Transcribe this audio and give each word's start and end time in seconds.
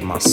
DJ 0.00 0.29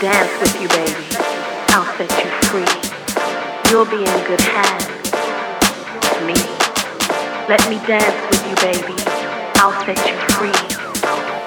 dance 0.00 0.32
with 0.40 0.56
you, 0.62 0.68
baby. 0.68 1.04
I'll 1.76 1.84
set 2.00 2.08
you 2.08 2.30
free. 2.48 2.64
You'll 3.68 3.84
be 3.84 4.00
in 4.00 4.18
good 4.24 4.40
hands. 4.40 4.88
Me. 6.24 6.32
Let 7.52 7.60
me 7.68 7.76
dance 7.86 8.16
with 8.32 8.40
you, 8.48 8.56
baby. 8.64 8.96
I'll 9.60 9.76
set 9.84 10.00
you 10.08 10.16
free. 10.40 10.56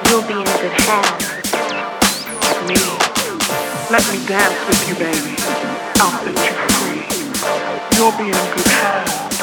You'll 0.06 0.22
be 0.30 0.38
in 0.38 0.46
good 0.62 0.78
hands. 0.86 1.26
Me. 2.70 2.78
Let 3.90 4.06
me 4.14 4.22
dance 4.28 4.60
with 4.70 4.88
you, 4.88 4.96
baby. 5.02 5.34
I'll 5.98 6.14
set 6.22 6.38
you 6.38 6.54
free. 6.78 7.02
You'll 7.98 8.14
be 8.22 8.30
in 8.30 8.44
good 8.54 8.70
hands. 8.70 9.34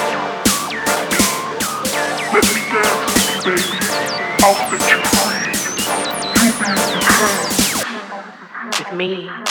Let 2.30 2.46
me 2.46 2.62
dance 2.70 3.02
with 3.10 3.26
you, 3.26 3.42
baby. 3.42 3.74
I'll 4.44 4.54
set 4.70 4.82
you 4.94 4.99
me. 9.00 9.49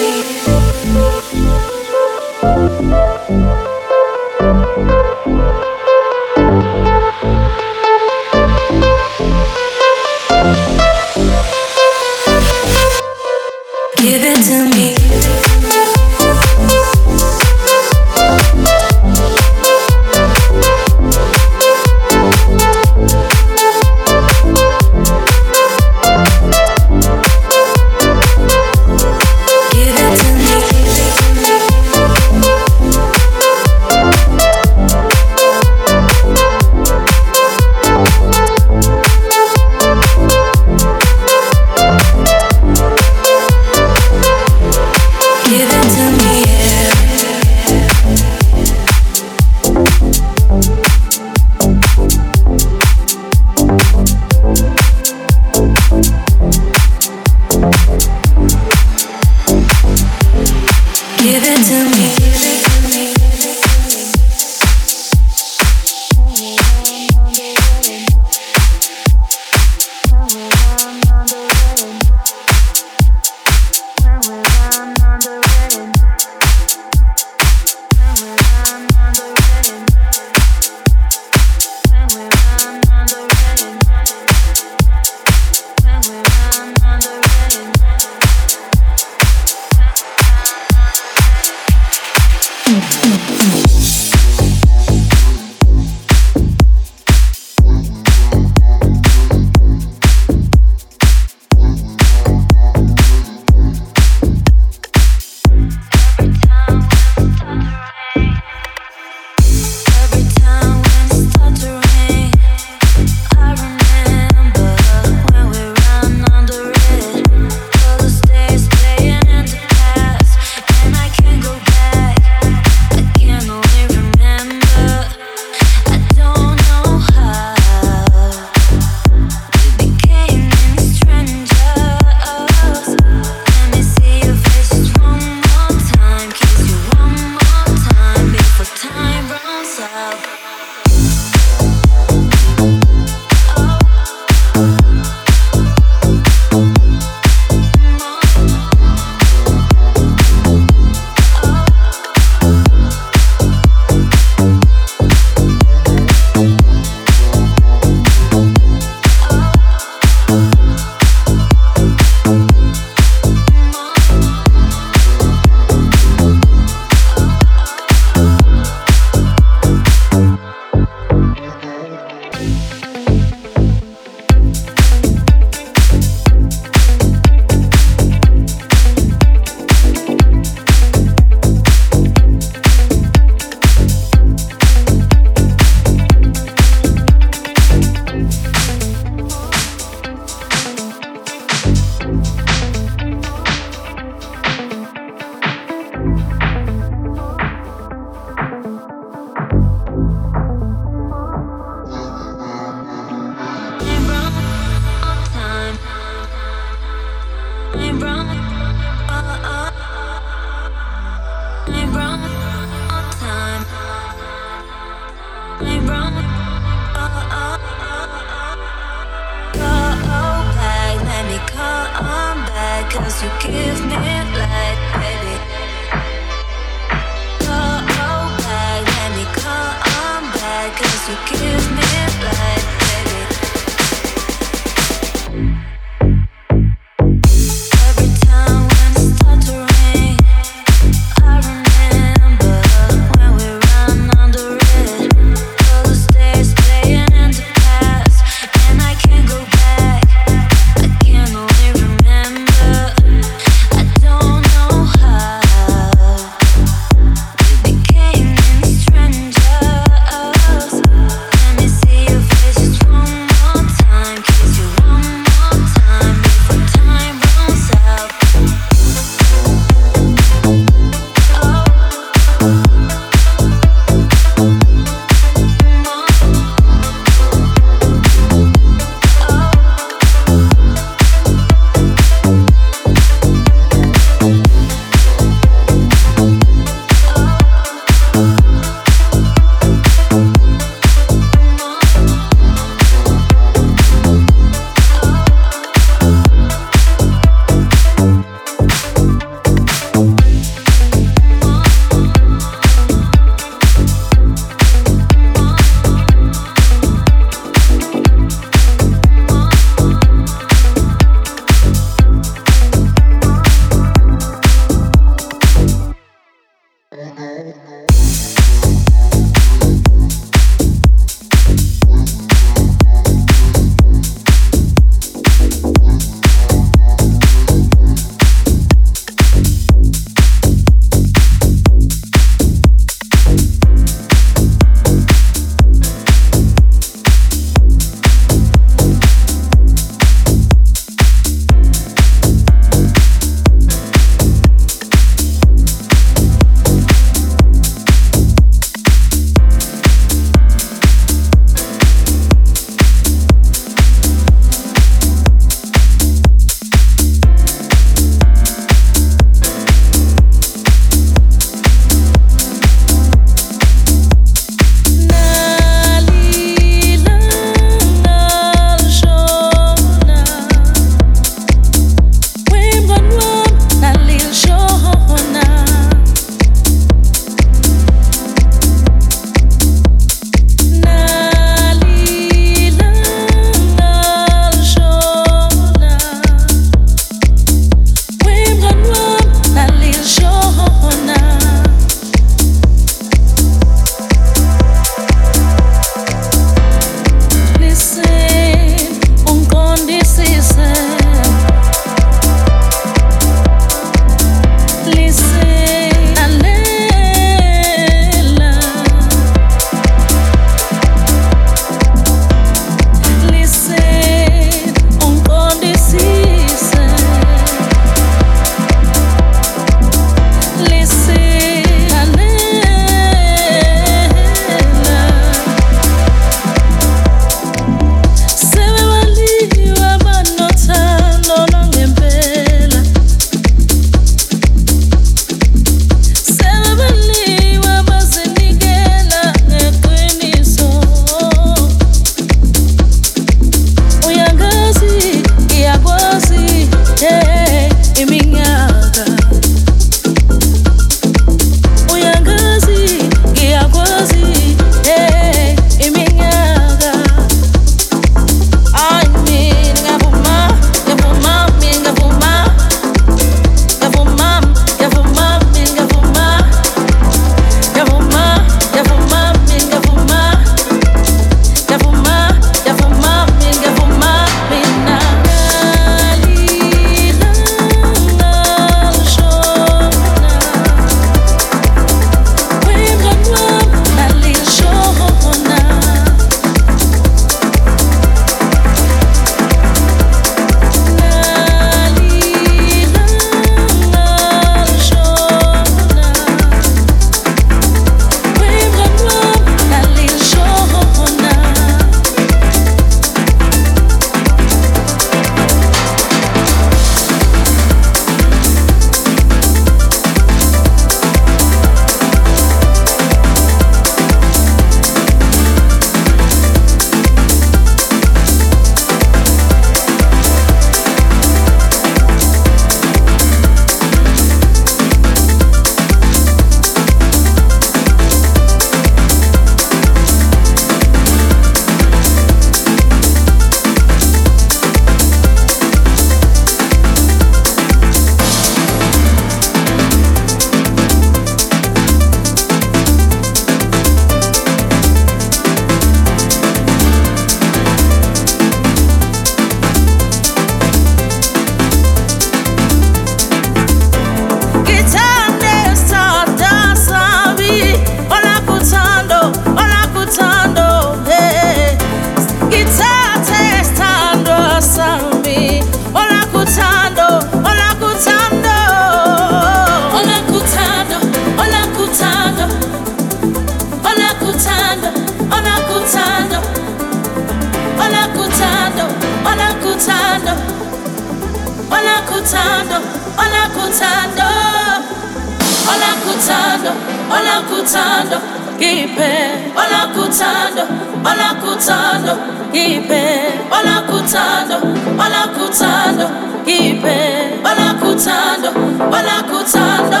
wanakuthanda 587.64 588.20
ngiphe 588.58 589.10
wanakuthanda 589.56 590.64
wanakuthanda 591.04 592.16
ngiphe 592.52 593.02
wanakuthanda 593.50 594.56
wanakuthanda 594.98 596.10
ngiphe 596.44 596.96
wanakuthanda 597.44 598.50
wanakuthanda 598.92 600.00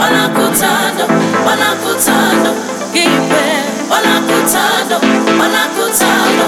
wanakuthanda 0.00 1.04
wanakuthanda 1.46 2.50
ngiphe 2.92 3.44
wanakuthanda 3.90 4.96
wanakuthanda 5.40 6.44